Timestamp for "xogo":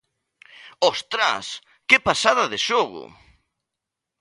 2.67-3.03